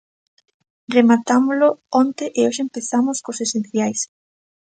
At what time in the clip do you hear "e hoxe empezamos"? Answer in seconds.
2.39-3.17